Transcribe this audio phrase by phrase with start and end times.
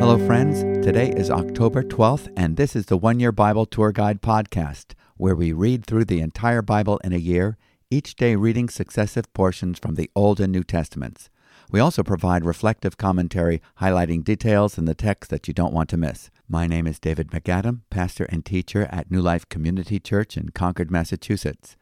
[0.00, 0.62] Hello, friends.
[0.82, 5.34] Today is October 12th, and this is the One Year Bible Tour Guide podcast, where
[5.34, 7.58] we read through the entire Bible in a year,
[7.90, 11.28] each day reading successive portions from the Old and New Testaments.
[11.70, 15.98] We also provide reflective commentary highlighting details in the text that you don't want to
[15.98, 16.30] miss.
[16.48, 20.90] My name is David MacAdam, pastor and teacher at New Life Community Church in Concord,
[20.90, 21.76] Massachusetts.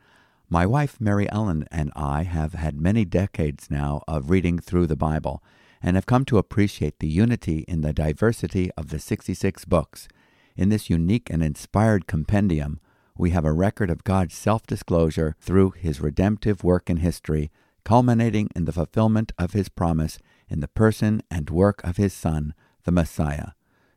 [0.53, 4.95] My wife, Mary Ellen, and I have had many decades now of reading through the
[4.95, 5.43] Bible
[5.81, 10.09] and have come to appreciate the unity in the diversity of the 66 books.
[10.55, 12.81] In this unique and inspired compendium,
[13.17, 17.51] we have a record of God's self disclosure through his redemptive work in history,
[17.83, 20.19] culminating in the fulfillment of his promise
[20.51, 22.53] in the person and work of his Son,
[22.85, 23.53] the Messiah,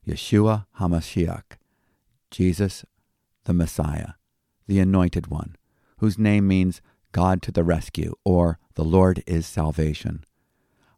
[0.07, 1.57] Yeshua HaMashiach,
[2.31, 2.85] Jesus
[3.43, 4.13] the Messiah,
[4.67, 5.57] the Anointed One,
[6.05, 6.81] whose name means
[7.13, 10.23] God to the rescue, or the Lord is salvation.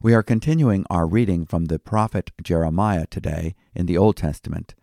[0.02, 4.76] We are continuing our reading from the prophet Jeremiah today in the Old Testament.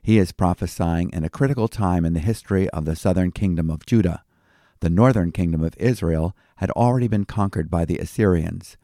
[0.00, 3.84] He is prophesying in a critical time in the history of the southern kingdom of
[3.84, 4.22] Judah.
[4.78, 8.76] The northern kingdom of Israel had already been conquered by the Assyrians.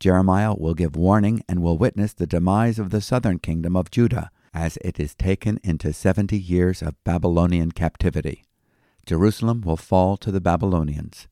[0.00, 4.30] Jeremiah will give warning and will witness the demise of the southern kingdom of Judah
[4.54, 8.44] as it is taken into seventy years of Babylonian captivity.
[9.06, 11.28] Jerusalem will fall to the Babylonians.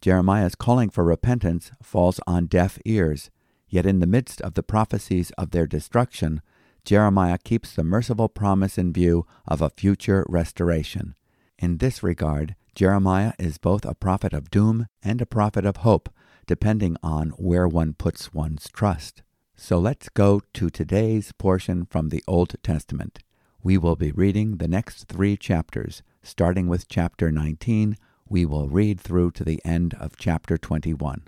[0.00, 3.30] Jeremiah's calling for repentance falls on deaf ears.
[3.68, 6.42] Yet in the midst of the prophecies of their destruction,
[6.84, 11.14] Jeremiah keeps the merciful promise in view of a future restoration.
[11.58, 16.10] In this regard, Jeremiah is both a prophet of doom and a prophet of hope,
[16.46, 19.22] depending on where one puts one's trust.
[19.56, 23.20] So let's go to today's portion from the Old Testament.
[23.62, 26.02] We will be reading the next three chapters.
[26.26, 31.24] Starting with chapter 19, we will read through to the end of chapter 21.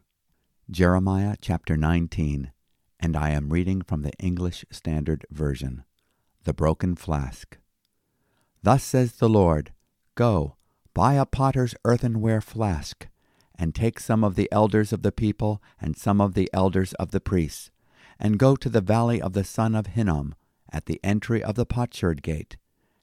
[0.70, 2.50] Jeremiah chapter 19,
[2.98, 5.84] and I am reading from the English Standard Version.
[6.44, 7.58] The Broken Flask.
[8.62, 9.72] Thus says the Lord
[10.14, 10.56] Go,
[10.94, 13.06] buy a potter's earthenware flask,
[13.54, 17.10] and take some of the elders of the people and some of the elders of
[17.10, 17.70] the priests,
[18.18, 20.34] and go to the valley of the son of Hinnom,
[20.72, 22.56] at the entry of the potsherd gate,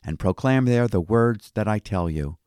[0.06, 2.38] and proclaim there the words that I tell you.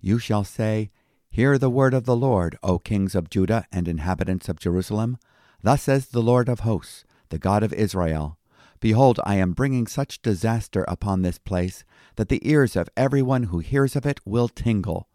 [0.00, 0.90] You shall say,
[1.30, 5.18] Hear the word of the Lord, O kings of Judah and inhabitants of Jerusalem.
[5.62, 8.38] Thus says the Lord of hosts, the God of Israel
[8.82, 11.84] Behold, I am bringing such disaster upon this place
[12.16, 15.08] that the ears of every one who hears of it will tingle,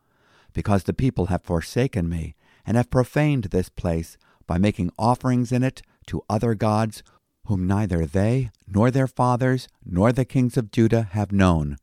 [0.54, 5.64] because the people have forsaken me and have profaned this place by making offerings in
[5.64, 7.04] it to other gods
[7.48, 11.78] whom neither they nor their fathers nor the kings of Judah have known,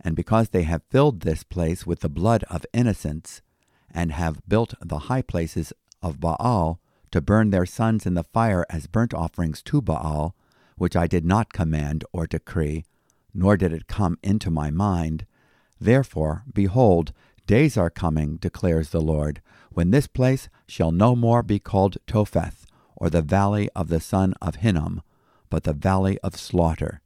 [0.00, 3.42] and because they have filled this place with the blood of innocents
[3.90, 6.80] and have built the high places of Baal
[7.10, 10.34] to burn their sons in the fire as burnt offerings to Baal,
[10.76, 12.84] which I did not command or decree,
[13.34, 15.26] nor did it come into my mind.
[15.80, 17.12] Therefore, behold,
[17.46, 19.40] days are coming, declares the Lord,
[19.72, 24.34] when this place shall no more be called Topheth, or the valley of the son
[24.42, 25.02] of Hinnom,
[25.50, 27.00] but the valley of slaughter.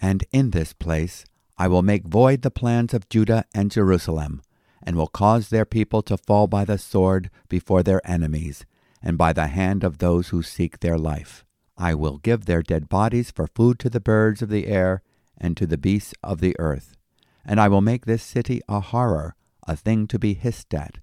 [0.00, 1.24] And in this place
[1.56, 4.42] I will make void the plans of Judah and Jerusalem,
[4.80, 8.64] and will cause their people to fall by the sword before their enemies,
[9.02, 11.44] and by the hand of those who seek their life.
[11.76, 15.02] I will give their dead bodies for food to the birds of the air
[15.36, 16.96] and to the beasts of the earth.
[17.44, 19.34] And I will make this city a horror,
[19.66, 20.98] a thing to be hissed at.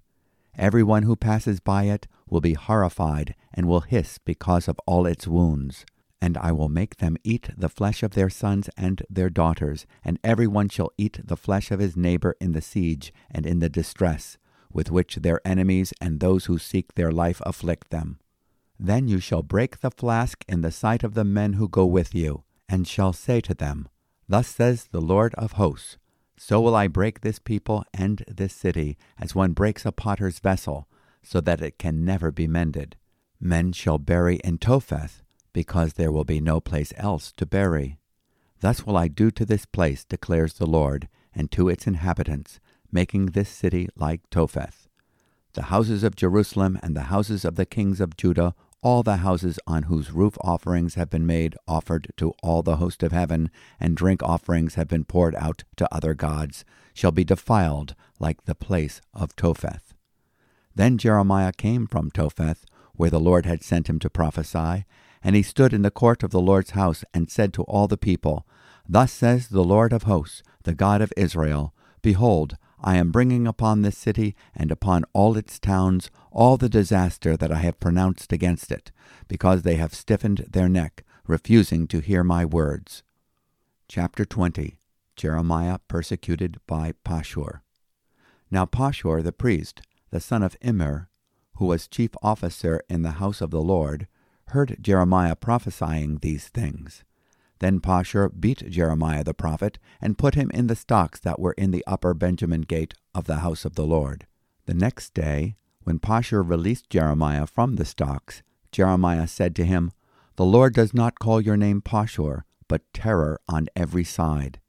[0.56, 5.06] Every one who passes by it will be horrified and will hiss because of all
[5.06, 5.84] its wounds
[6.20, 10.18] and I will make them eat the flesh of their sons and their daughters, and
[10.24, 13.68] every one shall eat the flesh of his neighbor in the siege and in the
[13.68, 14.38] distress,
[14.72, 18.18] with which their enemies and those who seek their life afflict them.
[18.78, 22.14] Then you shall break the flask in the sight of the men who go with
[22.14, 23.88] you, and shall say to them,
[24.28, 25.98] Thus says the Lord of hosts,
[26.36, 30.88] So will I break this people and this city, as one breaks a potter's vessel,
[31.22, 32.96] so that it can never be mended.
[33.40, 35.22] Men shall bury in Topheth,
[35.56, 37.96] because there will be no place else to bury.
[38.60, 42.60] Thus will I do to this place, declares the Lord, and to its inhabitants,
[42.92, 44.86] making this city like Topheth.
[45.54, 49.58] The houses of Jerusalem and the houses of the kings of Judah, all the houses
[49.66, 53.50] on whose roof offerings have been made offered to all the host of heaven,
[53.80, 58.54] and drink offerings have been poured out to other gods, shall be defiled like the
[58.54, 59.94] place of Topheth.
[60.74, 64.84] Then Jeremiah came from Topheth, where the Lord had sent him to prophesy,
[65.26, 67.96] and he stood in the court of the Lord's house and said to all the
[67.96, 68.46] people,
[68.88, 73.82] Thus says the Lord of hosts, the God of Israel, Behold, I am bringing upon
[73.82, 78.70] this city and upon all its towns all the disaster that I have pronounced against
[78.70, 78.92] it,
[79.26, 83.02] because they have stiffened their neck, refusing to hear my words.
[83.88, 84.78] Chapter 20
[85.16, 87.62] Jeremiah persecuted by Pashur.
[88.48, 91.08] Now Pashur the priest, the son of Immer,
[91.54, 94.06] who was chief officer in the house of the Lord,
[94.48, 97.04] heard Jeremiah prophesying these things.
[97.58, 101.70] Then Pashur beat Jeremiah the prophet, and put him in the stocks that were in
[101.70, 104.26] the upper Benjamin gate of the house of the Lord.
[104.66, 109.92] The next day, when Pashur released Jeremiah from the stocks, Jeremiah said to him,
[110.36, 114.60] The Lord does not call your name Pashur, but terror on every side.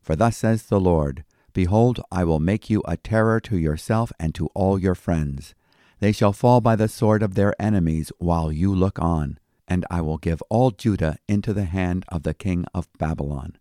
[0.00, 4.34] For thus says the Lord, Behold, I will make you a terror to yourself and
[4.34, 5.54] to all your friends.
[6.00, 10.00] They shall fall by the sword of their enemies while you look on and I
[10.00, 13.58] will give all Judah into the hand of the king of Babylon.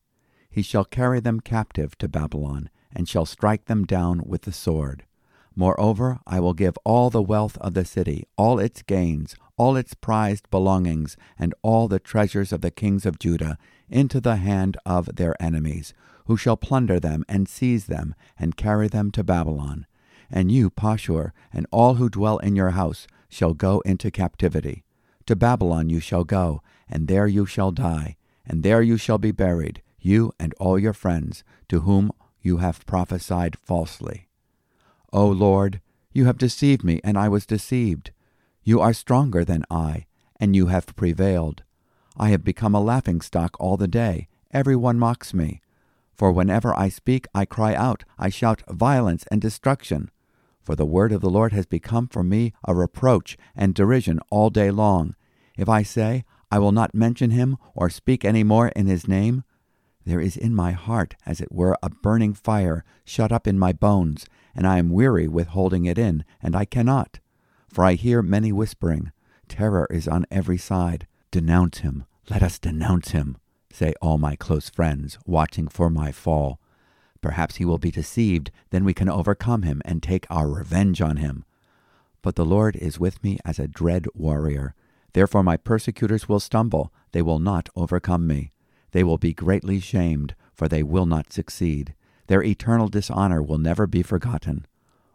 [0.49, 5.03] He shall carry them captive to Babylon, and shall strike them down with the sword.
[5.55, 9.93] Moreover, I will give all the wealth of the city, all its gains, all its
[9.93, 13.57] prized belongings, and all the treasures of the kings of Judah,
[13.89, 15.93] into the hand of their enemies,
[16.25, 19.85] who shall plunder them and seize them, and carry them to Babylon.
[20.29, 24.83] And you, Pashur, and all who dwell in your house, shall go into captivity.
[25.25, 28.15] To Babylon you shall go, and there you shall die,
[28.45, 32.85] and there you shall be buried, you and all your friends, to whom you have
[32.85, 34.27] prophesied falsely.
[35.11, 35.81] O Lord,
[36.13, 38.11] you have deceived me, and I was deceived.
[38.63, 40.05] You are stronger than I,
[40.39, 41.63] and you have prevailed.
[42.17, 44.27] I have become a laughing stock all the day.
[44.51, 45.61] Every one mocks me.
[46.13, 50.09] For whenever I speak, I cry out, I shout violence and destruction.
[50.67, 54.49] For the word of the Lord has become for me a reproach and derision all
[54.49, 55.15] day long.
[55.57, 59.45] If I say, I will not mention him or speak any more in his name,
[60.05, 63.71] there is in my heart, as it were, a burning fire shut up in my
[63.71, 67.21] bones, and I am weary with holding it in, and I cannot.
[67.69, 69.13] For I hear many whispering,
[69.47, 71.07] Terror is on every side.
[71.31, 73.37] Denounce him, let us denounce him,
[73.71, 76.59] say all my close friends, watching for my fall.
[77.21, 81.17] Perhaps he will be deceived, then we can overcome him and take our revenge on
[81.17, 81.45] him.
[82.21, 84.75] But the Lord is with me as a dread warrior.
[85.13, 88.51] Therefore my persecutors will stumble, they will not overcome me.
[88.91, 91.93] They will be greatly shamed, for they will not succeed.
[92.27, 94.65] Their eternal dishonor will never be forgotten.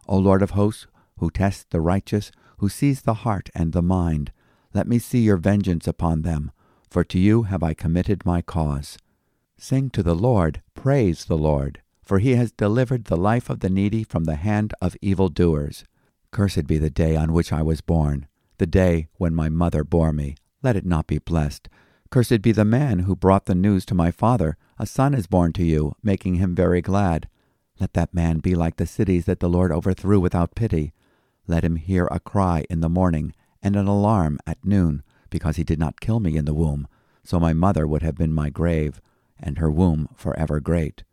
[0.09, 0.87] O Lord of hosts,
[1.19, 4.33] who tests the righteous, who sees the heart and the mind,
[4.75, 6.51] let me see your vengeance upon them,
[6.91, 8.97] for to you have I committed my cause.
[9.57, 13.71] Sing to the Lord, praise the Lord for he has delivered the life of the
[13.71, 15.85] needy from the hand of evildoers.
[16.31, 18.27] Cursed be the day on which I was born,
[18.59, 20.37] the day when my mother bore me.
[20.63, 21.71] Let it not be blessed.
[22.11, 25.55] Cursed be the man who brought the news to my father, A son is born
[25.55, 27.31] to you, making him very glad.
[27.81, 30.93] Let that man be like the cities that the Lord overthrew without pity.
[31.47, 33.33] Let him hear a cry in the morning,
[33.63, 36.89] and an alarm at noon, because he did not kill me in the womb.
[37.25, 39.01] So my mother would have been my grave,
[39.41, 41.05] and her womb forever great.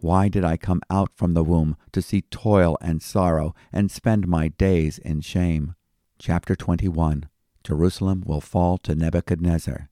[0.00, 4.26] Why did I come out from the womb to see toil and sorrow and spend
[4.26, 5.74] my days in shame?
[6.18, 7.28] Chapter 21
[7.62, 9.90] Jerusalem will fall to Nebuchadnezzar.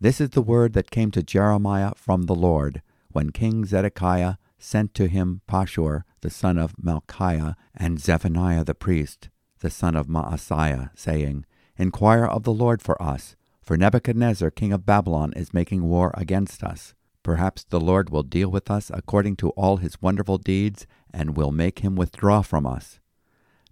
[0.00, 2.80] This is the word that came to Jeremiah from the Lord
[3.10, 9.28] when King Zedekiah sent to him Pashur the son of Malchiah and Zephaniah the priest,
[9.60, 11.44] the son of Maaseiah, saying,
[11.76, 16.64] Inquire of the Lord for us, for Nebuchadnezzar king of Babylon is making war against
[16.64, 16.94] us.
[17.22, 21.52] Perhaps the Lord will deal with us according to all his wonderful deeds, and will
[21.52, 22.98] make him withdraw from us.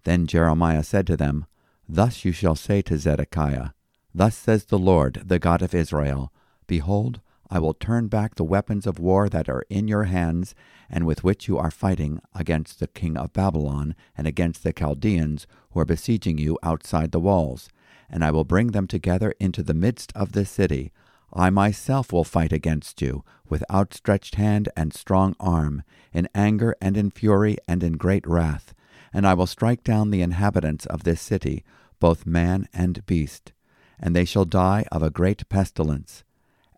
[0.05, 1.47] Then Jeremiah said to them,
[1.89, 3.71] Thus you shall say to Zedekiah,
[4.15, 6.33] Thus says the Lord, the God of Israel,
[6.67, 7.21] Behold,
[7.53, 10.55] I will turn back the weapons of war that are in your hands,
[10.89, 15.49] and with which you are fighting against the king of Babylon and against the Chaldeans
[15.73, 17.69] who are besieging you outside the walls,
[18.09, 20.93] and I will bring them together into the midst of the city,
[21.33, 25.83] I myself will fight against you with outstretched hand and strong arm,
[26.13, 28.75] in anger and in fury and in great wrath,
[29.13, 31.65] and I will strike down the inhabitants of this city,
[32.01, 33.53] both man and beast,
[33.99, 36.25] and they shall die of a great pestilence.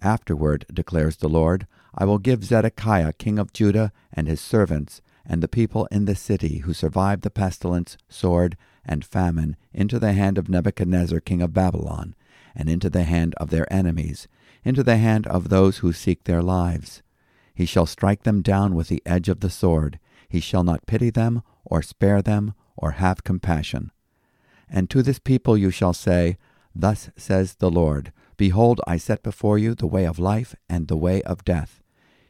[0.02, 5.42] Afterward, declares the Lord, I will give Zedekiah king of Judah and his servants, and
[5.42, 10.36] the people in the city who survived the pestilence, sword, and famine into the hand
[10.38, 12.14] of Nebuchadnezzar king of Babylon,
[12.54, 14.26] and into the hand of their enemies,
[14.64, 17.02] into the hand of those who seek their lives.
[17.54, 19.98] He shall strike them down with the edge of the sword.
[20.28, 23.90] He shall not pity them, or spare them, or have compassion.
[24.68, 26.38] And to this people you shall say,
[26.74, 30.96] Thus says the Lord, Behold, I set before you the way of life and the
[30.96, 31.82] way of death.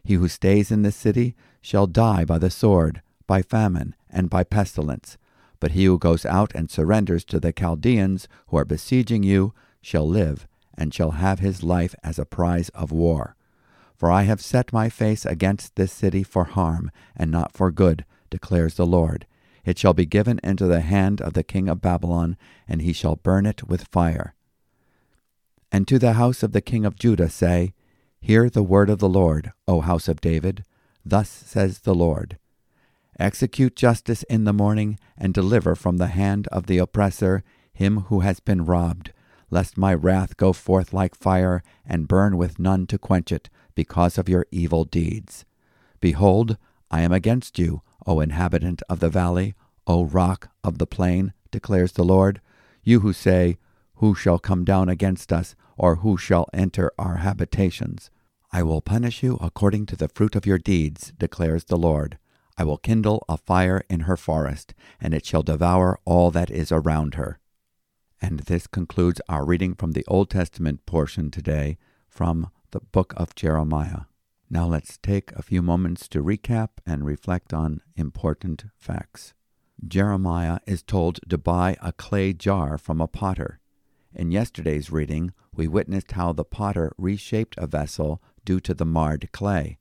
[0.02, 4.42] He who stays in this city shall die by the sword, by famine, and by
[4.42, 5.16] pestilence.
[5.60, 10.08] But he who goes out and surrenders to the Chaldeans who are besieging you shall
[10.08, 13.36] live, and shall have his life as a prize of war.
[13.96, 18.04] For I have set my face against this city for harm, and not for good,
[18.30, 19.26] declares the Lord.
[19.64, 22.36] It shall be given into the hand of the king of Babylon,
[22.66, 24.34] and he shall burn it with fire.
[25.70, 27.72] And to the house of the king of Judah say,
[28.20, 30.64] Hear the word of the Lord, O house of David.
[31.04, 32.38] Thus says the Lord
[33.18, 38.20] Execute justice in the morning, and deliver from the hand of the oppressor him who
[38.20, 39.12] has been robbed,
[39.52, 44.16] lest my wrath go forth like fire, and burn with none to quench it, because
[44.16, 45.44] of your evil deeds.
[46.00, 46.56] Behold,
[46.90, 49.54] I am against you, O inhabitant of the valley,
[49.86, 52.40] O rock of the plain, declares the Lord,
[52.82, 53.58] you who say,
[53.96, 58.10] Who shall come down against us, or who shall enter our habitations?
[58.50, 62.16] I will punish you according to the fruit of your deeds, declares the Lord.
[62.56, 66.72] I will kindle a fire in her forest, and it shall devour all that is
[66.72, 67.38] around her.
[68.24, 71.76] And this concludes our reading from the Old Testament portion today
[72.08, 74.02] from the book of Jeremiah.
[74.48, 79.34] Now let's take a few moments to recap and reflect on important facts.
[79.84, 83.58] Jeremiah is told to buy a clay jar from a potter.
[84.14, 89.32] In yesterday's reading, we witnessed how the potter reshaped a vessel due to the marred
[89.32, 89.78] clay.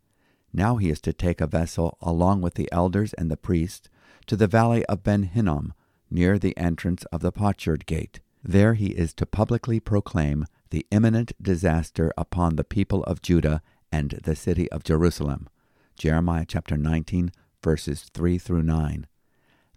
[0.52, 3.88] Now he is to take a vessel along with the elders and the priests
[4.26, 5.76] to the valley of Ben Hinnom,
[6.10, 8.20] near the entrance of the potsherd gate.
[8.44, 14.20] There he is to publicly proclaim the imminent disaster upon the people of Judah and
[14.24, 15.48] the city of Jerusalem.
[15.96, 17.32] Jeremiah chapter 19,
[17.64, 19.06] verses 3 through 9.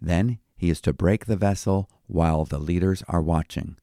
[0.01, 3.77] Then he is to break the vessel while the leaders are watching,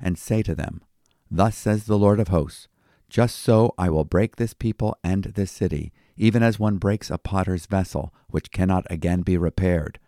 [0.00, 0.82] and say to them,
[1.30, 2.68] Thus says the Lord of hosts,
[3.10, 7.18] Just so I will break this people and this city, even as one breaks a
[7.18, 9.98] potter's vessel, which cannot again be repaired,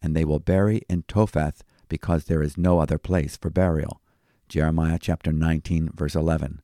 [0.00, 4.00] and they will bury in Topheth, because there is no other place for burial.
[4.48, 6.62] Jeremiah chapter 19, verse 11.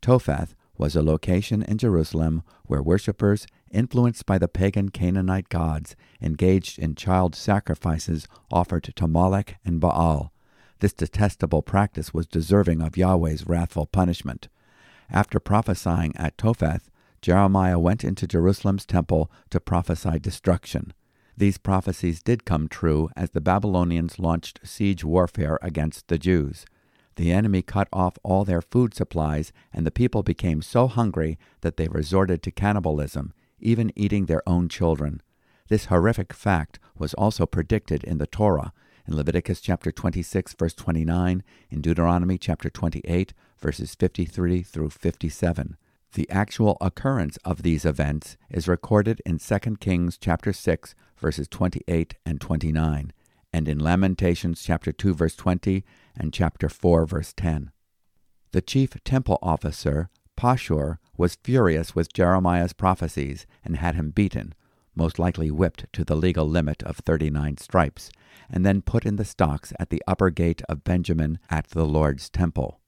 [0.00, 6.78] Topheth was a location in Jerusalem where worshippers, influenced by the pagan Canaanite gods, engaged
[6.78, 10.32] in child sacrifices offered to Molech and Baal.
[10.78, 14.48] This detestable practice was deserving of Yahweh's wrathful punishment.
[15.10, 16.88] After prophesying at Topheth,
[17.20, 20.94] Jeremiah went into Jerusalem's temple to prophesy destruction.
[21.40, 26.66] These prophecies did come true as the Babylonians launched siege warfare against the Jews.
[27.16, 31.78] The enemy cut off all their food supplies, and the people became so hungry that
[31.78, 35.22] they resorted to cannibalism, even eating their own children.
[35.68, 38.74] This horrific fact was also predicted in the Torah,
[39.08, 45.78] in Leviticus chapter 26 verse 29, in Deuteronomy chapter 28 verses 53 through 57.
[46.12, 52.14] The actual occurrence of these events is recorded in 2 Kings chapter 6 verses 28
[52.26, 53.12] and 29
[53.52, 55.84] and in Lamentations chapter 2 verse 20
[56.16, 57.70] and chapter 4 verse 10.
[58.52, 64.54] The chief temple officer, Pashur, was furious with Jeremiah's prophecies and had him beaten,
[64.94, 68.10] most likely whipped to the legal limit of 39 stripes,
[68.48, 72.28] and then put in the stocks at the upper gate of Benjamin at the Lord's
[72.28, 72.80] temple.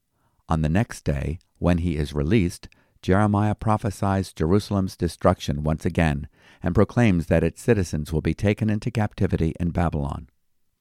[0.49, 2.69] On the next day, when he is released,
[3.02, 6.28] Jeremiah prophesies Jerusalem's destruction once again
[6.62, 10.28] and proclaims that its citizens will be taken into captivity in Babylon.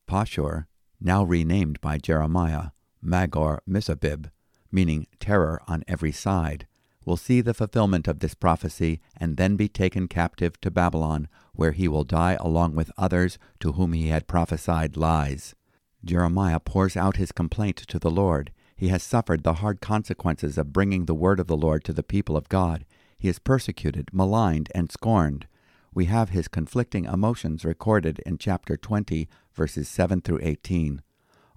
[0.07, 0.67] Pashur,
[0.99, 2.69] now renamed by Jeremiah
[3.01, 4.29] Magor Misabib,
[4.71, 6.67] meaning terror on every side,
[7.03, 11.71] will see the fulfillment of this prophecy and then be taken captive to Babylon, where
[11.71, 15.55] he will die along with others to whom he had prophesied lies.
[16.05, 18.51] Jeremiah pours out his complaint to the Lord.
[18.81, 22.03] He has suffered the hard consequences of bringing the word of the Lord to the
[22.03, 22.83] people of God.
[23.17, 25.47] He is persecuted, maligned, and scorned
[25.93, 31.01] we have his conflicting emotions recorded in chapter 20, verses 7 through 18.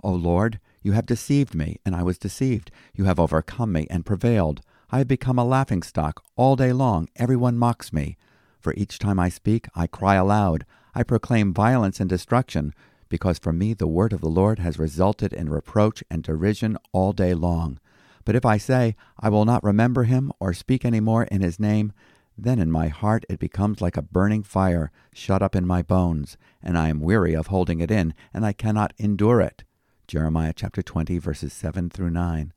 [0.02, 2.72] O Lord, you have deceived me, and I was deceived.
[2.94, 4.60] You have overcome me and prevailed.
[4.90, 6.22] I have become a laughing stock.
[6.34, 8.16] All day long everyone mocks me.
[8.60, 10.66] For each time I speak, I cry aloud.
[10.94, 12.74] I proclaim violence and destruction,
[13.14, 17.12] because for me the word of the Lord has resulted in reproach and derision all
[17.12, 17.78] day long.
[18.24, 21.60] But if I say, I will not remember him or speak any more in his
[21.60, 21.92] name,
[22.36, 26.36] then in my heart it becomes like a burning fire shut up in my bones,
[26.60, 29.62] and I am weary of holding it in, and I cannot endure it.
[30.08, 32.52] Jeremiah chapter 20, verses 7 through 9.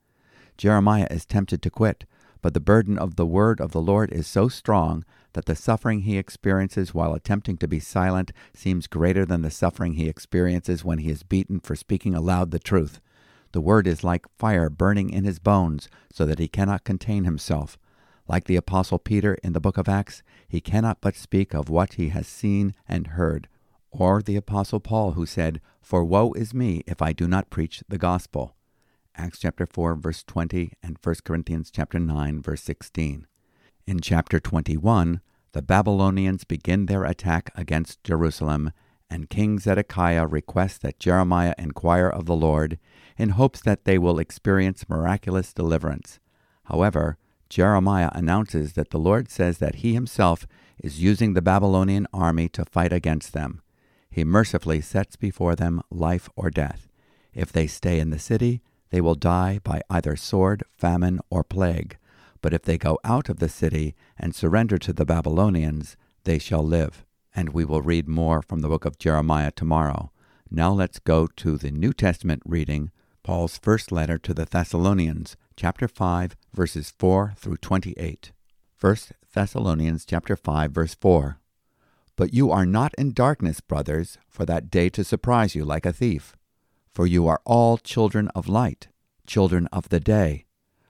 [0.58, 2.06] Jeremiah is tempted to quit,
[2.42, 5.06] but the burden of the word of the Lord is so strong
[5.38, 9.94] that the suffering he experiences while attempting to be silent seems greater than the suffering
[9.94, 13.00] he experiences when he is beaten for speaking aloud the truth.
[13.52, 17.78] The word is like fire burning in his bones, so that he cannot contain himself.
[18.28, 21.94] Like the Apostle Peter in the book of Acts, he cannot but speak of what
[21.94, 23.48] he has seen and heard.
[23.92, 27.84] Or the Apostle Paul, who said, For woe is me if I do not preach
[27.88, 28.56] the gospel.
[29.16, 33.28] Acts chapter 4, verse 20, and 1 Corinthians chapter 9, verse 16.
[33.88, 35.22] In chapter 21,
[35.54, 38.72] the Babylonians begin their attack against Jerusalem,
[39.10, 42.78] and King Zedekiah requests that Jeremiah inquire of the Lord
[43.18, 46.20] in hopes that they will experience miraculous deliverance.
[46.66, 47.18] However,
[47.50, 50.46] Jeremiah announces that the Lord says that he himself
[50.84, 53.62] is using the Babylonian army to fight against them.
[54.10, 56.90] He mercifully sets before them life or death.
[57.34, 61.98] If they stay in the city, they will die by either sword, famine, or plague.
[62.48, 66.64] But if they go out of the city and surrender to the Babylonians, they shall
[66.64, 67.06] live.
[67.36, 70.14] And we will read more from the book of Jeremiah tomorrow.
[70.50, 75.90] Now let's go to the New Testament reading, Paul's first letter to the Thessalonians, chapter
[75.90, 78.32] 5, verses 4 through 28.
[78.80, 78.96] 1
[79.34, 81.42] Thessalonians chapter 5, verse 4.
[82.16, 85.92] But you are not in darkness, brothers, for that day to surprise you like a
[85.92, 86.38] thief.
[86.94, 88.88] For you are all children of light,
[89.26, 90.46] children of the day.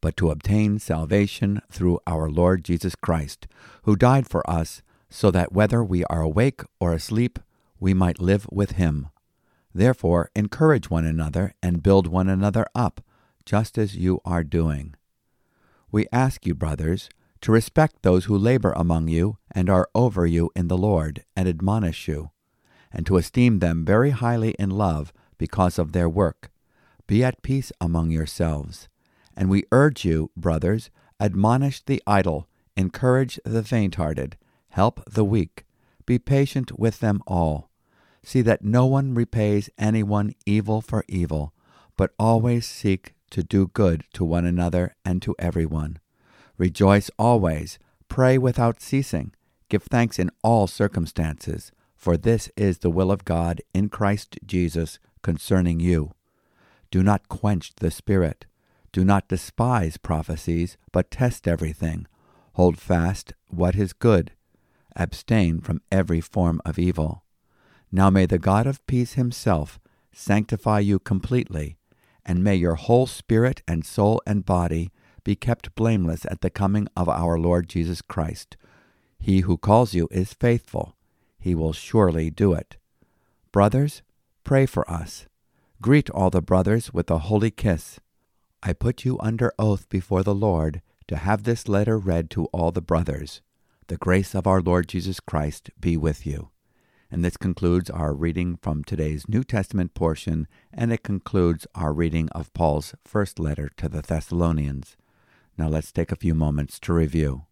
[0.00, 3.46] but to obtain salvation through our Lord Jesus Christ,
[3.82, 7.38] who died for us, so that whether we are awake or asleep,
[7.80, 9.08] we might live with him.
[9.74, 13.00] Therefore, encourage one another and build one another up,
[13.44, 14.94] just as you are doing.
[15.90, 17.08] We ask you, brothers,
[17.40, 21.48] to respect those who labor among you and are over you in the Lord and
[21.48, 22.30] admonish you,
[22.92, 26.50] and to esteem them very highly in love because of their work
[27.08, 28.88] be at peace among yourselves.
[29.38, 30.90] And we urge you, brothers,
[31.20, 34.36] admonish the idle, encourage the faint hearted,
[34.70, 35.64] help the weak,
[36.06, 37.70] be patient with them all.
[38.24, 41.52] See that no one repays anyone evil for evil,
[41.96, 46.00] but always seek to do good to one another and to everyone.
[46.56, 49.32] Rejoice always, pray without ceasing,
[49.68, 54.98] give thanks in all circumstances, for this is the will of God in Christ Jesus
[55.22, 56.14] concerning you.
[56.90, 58.46] Do not quench the Spirit.
[58.92, 62.06] Do not despise prophecies, but test everything.
[62.54, 64.32] Hold fast what is good.
[64.96, 67.22] Abstain from every form of evil.
[67.92, 69.78] Now may the God of peace himself
[70.12, 71.76] sanctify you completely,
[72.24, 74.90] and may your whole spirit and soul and body
[75.24, 78.56] be kept blameless at the coming of our Lord Jesus Christ.
[79.18, 80.96] He who calls you is faithful.
[81.38, 82.76] He will surely do it.
[83.52, 84.02] Brothers,
[84.44, 85.26] pray for us.
[85.80, 88.00] Greet all the brothers with a holy kiss.
[88.62, 92.72] I put you under oath before the Lord to have this letter read to all
[92.72, 93.40] the brothers.
[93.86, 96.50] The grace of our Lord Jesus Christ be with you.
[97.10, 102.28] And this concludes our reading from today's New Testament portion, and it concludes our reading
[102.30, 104.96] of Paul's first letter to the Thessalonians.
[105.56, 107.46] Now let's take a few moments to review.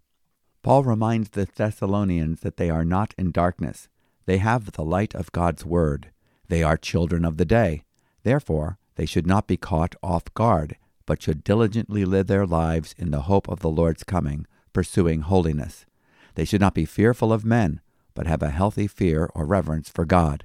[0.63, 3.89] Paul reminds the Thessalonians that they are not in darkness.
[4.27, 6.11] They have the light of God's Word.
[6.49, 7.85] They are children of the day.
[8.25, 13.11] Therefore, they should not be caught off guard, but should diligently live their lives in
[13.11, 15.87] the hope of the Lord's coming, pursuing holiness.
[16.35, 17.81] They should not be fearful of men,
[18.15, 20.45] but have a healthy fear or reverence for God.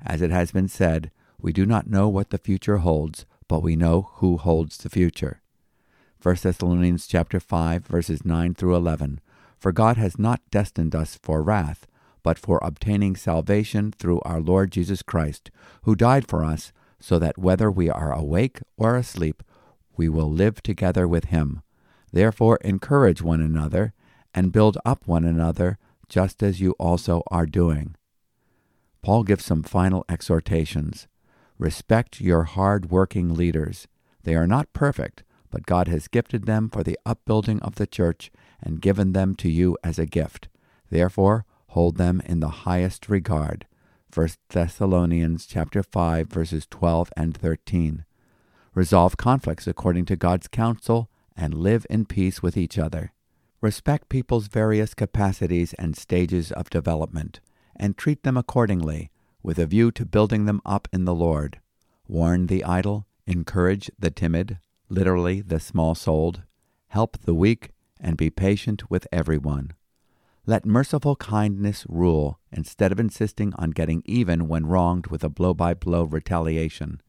[0.00, 3.76] As it has been said, we do not know what the future holds, but we
[3.76, 5.42] know who holds the future.
[6.22, 9.20] 1 Thessalonians chapter 5 verses 9 through 11
[9.58, 11.86] For God has not destined us for wrath
[12.22, 15.50] but for obtaining salvation through our Lord Jesus Christ
[15.82, 19.42] who died for us so that whether we are awake or asleep,
[19.96, 21.62] we will live together with him.
[22.12, 23.92] Therefore, encourage one another
[24.34, 25.78] and build up one another,
[26.08, 27.96] just as you also are doing.
[29.02, 31.08] Paul gives some final exhortations.
[31.58, 33.88] Respect your hard working leaders.
[34.22, 38.30] They are not perfect, but God has gifted them for the upbuilding of the church
[38.60, 40.48] and given them to you as a gift.
[40.90, 43.66] Therefore, hold them in the highest regard.
[44.12, 48.04] 1 Thessalonians chapter 5 verses 12 and 13.
[48.76, 53.14] Resolve conflicts according to God's counsel and live in peace with each other.
[53.62, 57.40] Respect people's various capacities and stages of development
[57.74, 59.10] and treat them accordingly
[59.42, 61.58] with a view to building them up in the Lord.
[62.06, 64.58] Warn the idle, encourage the timid,
[64.90, 66.42] literally the small souled,
[66.88, 69.72] help the weak, and be patient with everyone.
[70.44, 75.54] Let merciful kindness rule instead of insisting on getting even when wronged with a blow
[75.54, 77.00] by blow retaliation.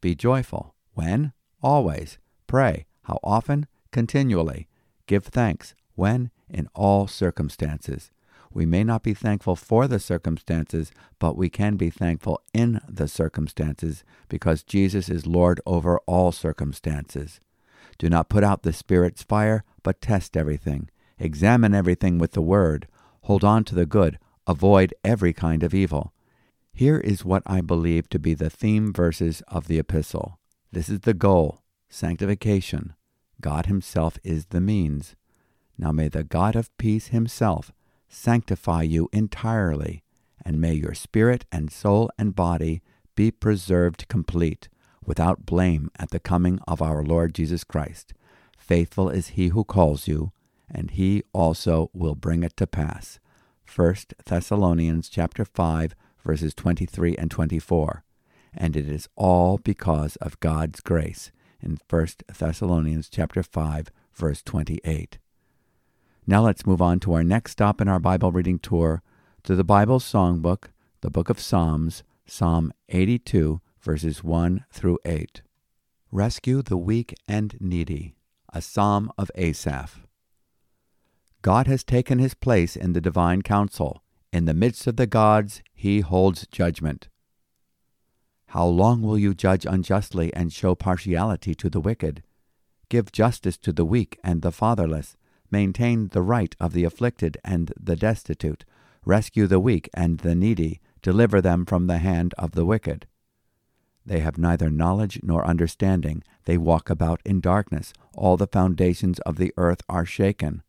[0.00, 0.71] Be joyful.
[0.94, 1.32] When?
[1.62, 2.18] Always.
[2.46, 2.86] Pray.
[3.02, 3.66] How often?
[3.90, 4.68] Continually.
[5.06, 5.74] Give thanks.
[5.94, 6.30] When?
[6.48, 8.10] In all circumstances.
[8.54, 13.08] We may not be thankful for the circumstances, but we can be thankful in the
[13.08, 17.40] circumstances because Jesus is Lord over all circumstances.
[17.98, 20.90] Do not put out the Spirit's fire, but test everything.
[21.18, 22.88] Examine everything with the Word.
[23.22, 24.18] Hold on to the good.
[24.46, 26.12] Avoid every kind of evil.
[26.74, 30.38] Here is what I believe to be the theme verses of the epistle.
[30.72, 32.94] This is the goal sanctification.
[33.42, 35.14] God Himself is the means.
[35.76, 37.72] Now may the God of peace Himself
[38.08, 40.02] sanctify you entirely,
[40.42, 42.80] and may your spirit and soul and body
[43.14, 44.70] be preserved complete,
[45.04, 48.14] without blame at the coming of our Lord Jesus Christ.
[48.56, 50.32] Faithful is he who calls you,
[50.70, 53.18] and he also will bring it to pass.
[53.74, 58.04] 1 Thessalonians chapter 5 verses 23 and 24.
[58.54, 62.06] And it is all because of God's grace in 1
[62.38, 65.18] Thessalonians chapter 5 verse 28.
[66.26, 69.02] Now let's move on to our next stop in our Bible reading tour
[69.44, 70.66] to the Bible songbook,
[71.00, 75.42] the book of Psalms, Psalm 82 verses 1 through 8.
[76.10, 78.14] Rescue the weak and needy,
[78.52, 80.06] a psalm of Asaph.
[81.40, 84.04] God has taken his place in the divine council.
[84.32, 87.08] In the midst of the gods, he holds judgment.
[88.52, 92.22] How long will you judge unjustly and show partiality to the wicked?
[92.90, 95.16] Give justice to the weak and the fatherless.
[95.50, 98.66] Maintain the right of the afflicted and the destitute.
[99.06, 100.82] Rescue the weak and the needy.
[101.00, 103.06] Deliver them from the hand of the wicked.
[104.04, 106.22] They have neither knowledge nor understanding.
[106.44, 107.94] They walk about in darkness.
[108.14, 110.62] All the foundations of the earth are shaken.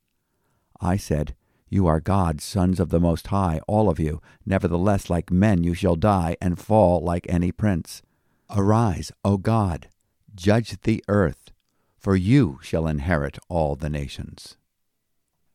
[0.80, 1.36] I said,
[1.74, 4.22] You are God's sons of the Most High, all of you.
[4.46, 8.04] Nevertheless, like men you shall die and fall like any prince.
[8.48, 9.88] Arise, O God,
[10.36, 11.52] judge the earth,
[11.98, 14.56] for you shall inherit all the nations.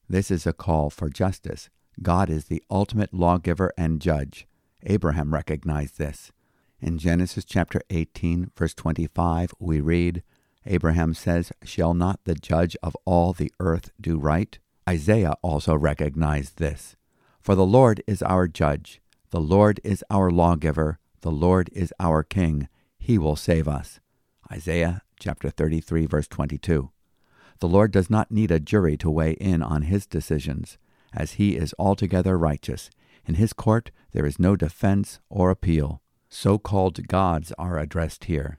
[0.08, 1.70] This is a call for justice.
[2.02, 4.48] God is the ultimate lawgiver and judge.
[4.82, 6.32] Abraham recognized this.
[6.80, 10.24] In Genesis chapter 18, verse 25, we read,
[10.66, 14.58] Abraham says, Shall not the judge of all the earth do right?
[14.88, 16.96] Isaiah also recognized this.
[17.42, 22.22] For the Lord is our judge, the Lord is our lawgiver, the Lord is our
[22.22, 22.68] king.
[22.98, 24.00] He will save us.
[24.50, 26.90] Isaiah chapter 33, verse 22.
[27.58, 30.78] The Lord does not need a jury to weigh in on his decisions,
[31.12, 32.88] as he is altogether righteous.
[33.26, 36.00] In his court there is no defense or appeal.
[36.30, 38.58] So called gods are addressed here.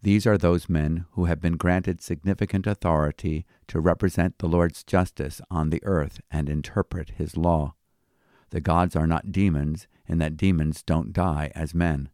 [0.00, 5.40] These are those men who have been granted significant authority to represent the Lord's justice
[5.50, 7.74] on the earth and interpret his law.
[8.50, 12.10] The gods are not demons, in that demons don't die as men.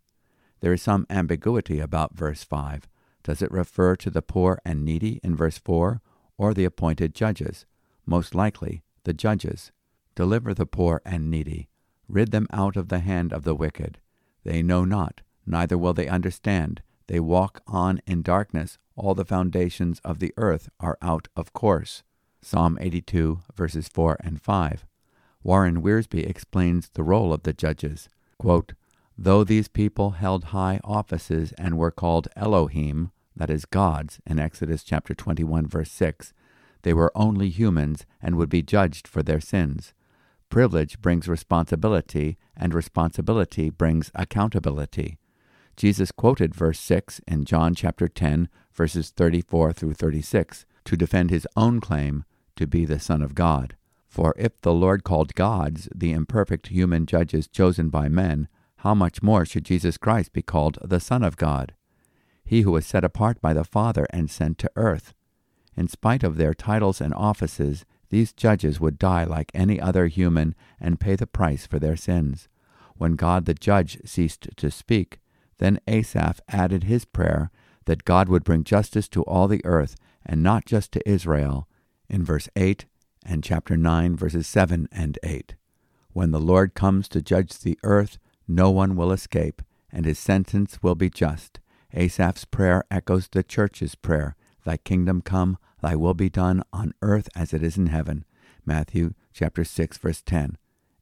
[0.60, 2.88] There is some ambiguity about verse 5.
[3.22, 6.00] Does it refer to the poor and needy in verse 4,
[6.38, 7.66] or the appointed judges?
[8.06, 9.72] Most likely, the judges.
[10.14, 11.68] Deliver the poor and needy.
[12.08, 13.98] Rid them out of the hand of the wicked.
[14.42, 18.78] They know not, neither will they understand they walk on in darkness.
[18.96, 22.02] All the foundations of the earth are out of course.
[22.42, 24.84] Psalm 82, verses 4 and 5.
[25.42, 28.08] Warren Wiersbe explains the role of the judges.
[28.38, 28.72] Quote,
[29.16, 34.82] Though these people held high offices and were called Elohim, that is, gods, in Exodus
[34.82, 36.32] chapter 21, verse 6,
[36.82, 39.94] they were only humans and would be judged for their sins.
[40.50, 45.18] Privilege brings responsibility, and responsibility brings accountability.
[45.76, 51.46] Jesus quoted verse 6 in John chapter 10, verses 34 through 36, to defend his
[51.56, 52.24] own claim
[52.56, 53.76] to be the Son of God.
[54.06, 59.22] For if the Lord called gods the imperfect human judges chosen by men, how much
[59.22, 61.74] more should Jesus Christ be called the Son of God?
[62.44, 65.14] He who was set apart by the Father and sent to earth.
[65.76, 70.54] In spite of their titles and offices, these judges would die like any other human
[70.78, 72.48] and pay the price for their sins.
[72.96, 75.18] When God the judge ceased to speak,
[75.58, 77.50] then Asaph added his prayer
[77.86, 81.68] that God would bring justice to all the earth and not just to Israel
[82.08, 82.86] in verse 8
[83.24, 85.54] and chapter 9, verses 7 and 8.
[86.12, 90.78] When the Lord comes to judge the earth, no one will escape, and his sentence
[90.82, 91.60] will be just.
[91.92, 97.28] Asaph's prayer echoes the church's prayer Thy kingdom come, thy will be done on earth
[97.36, 98.24] as it is in heaven.
[98.64, 100.56] Matthew chapter 6, verse 10.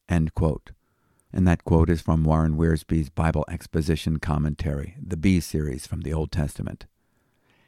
[0.08, 0.72] End quote.
[1.32, 6.12] And that quote is from Warren Wiersbe's Bible Exposition Commentary, the Be series from the
[6.12, 6.84] Old Testament.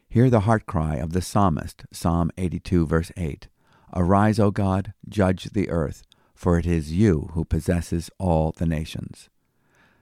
[0.09, 3.48] Hear the heart cry of the psalmist, Psalm 82, verse 8
[3.94, 6.03] Arise, O God, judge the earth,
[6.35, 9.31] for it is you who possesses all the nations.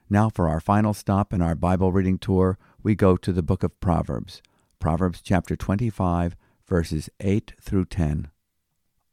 [0.09, 3.63] Now, for our final stop in our Bible reading tour, we go to the book
[3.63, 4.41] of Proverbs,
[4.79, 6.35] Proverbs chapter 25,
[6.67, 8.29] verses 8 through 10.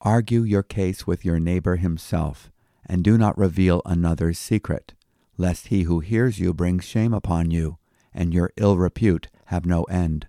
[0.01, 2.51] Argue your case with your neighbor himself,
[2.87, 4.95] and do not reveal another's secret,
[5.37, 7.79] lest he who hears you bring shame upon you,
[8.13, 10.27] and your ill repute have no end.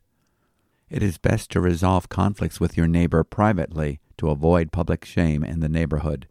[0.89, 5.61] It is best to resolve conflicts with your neighbor privately to avoid public shame in
[5.61, 6.27] the neighborhood.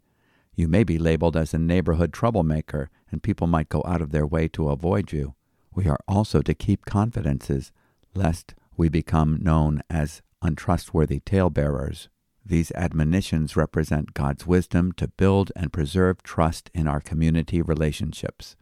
[0.55, 4.27] You may be labeled as a neighborhood troublemaker, and people might go out of their
[4.27, 5.33] way to avoid you.
[5.73, 7.71] We are also to keep confidences,
[8.13, 12.09] lest we become known as untrustworthy talebearers.
[12.45, 18.55] These admonitions represent God's wisdom to build and preserve trust in our community relationships.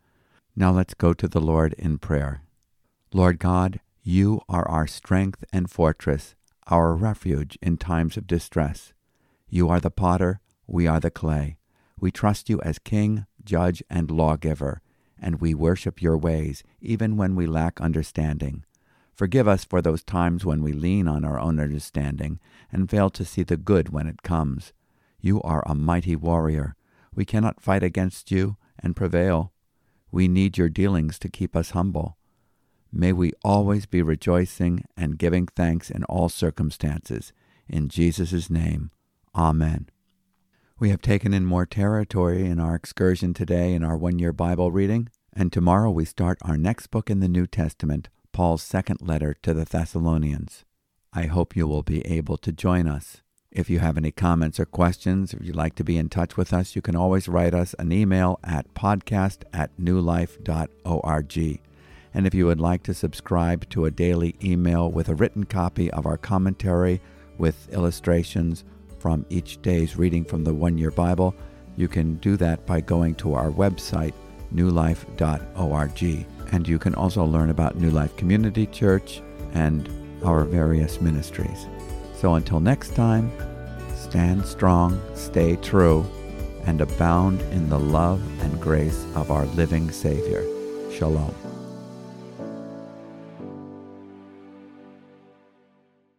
[0.55, 2.43] Now let's go to the Lord in prayer.
[3.13, 6.35] Lord God, you are our strength and fortress,
[6.67, 8.93] our refuge in times of distress.
[9.47, 11.57] You are the potter, we are the clay.
[11.99, 14.81] We trust you as King, Judge, and Lawgiver,
[15.19, 18.63] and we worship your ways, even when we lack understanding.
[19.19, 22.39] Forgive us for those times when we lean on our own understanding
[22.71, 24.71] and fail to see the good when it comes.
[25.19, 26.77] You are a mighty warrior.
[27.13, 29.51] We cannot fight against you and prevail.
[30.09, 32.15] We need your dealings to keep us humble.
[32.93, 37.33] May we always be rejoicing and giving thanks in all circumstances.
[37.67, 38.89] In Jesus' name,
[39.35, 39.89] Amen.
[40.79, 44.71] We have taken in more territory in our excursion today in our one year Bible
[44.71, 49.35] reading, and tomorrow we start our next book in the New Testament, Paul's second letter
[49.41, 50.65] to the Thessalonians.
[51.11, 53.21] I hope you will be able to join us.
[53.51, 56.53] If you have any comments or questions, if you'd like to be in touch with
[56.53, 61.61] us, you can always write us an email at podcast at newlife.org.
[62.13, 65.89] And if you would like to subscribe to a daily email with a written copy
[65.91, 67.01] of our commentary
[67.37, 68.63] with illustrations
[68.99, 71.33] from each day's reading from the One Year Bible,
[71.75, 74.13] you can do that by going to our website,
[74.53, 76.27] newlife.org.
[76.51, 79.21] And you can also learn about New Life Community Church
[79.53, 79.89] and
[80.23, 81.67] our various ministries.
[82.15, 83.31] So until next time,
[83.95, 86.05] stand strong, stay true,
[86.65, 90.43] and abound in the love and grace of our living Savior.
[90.91, 91.48] Shalom.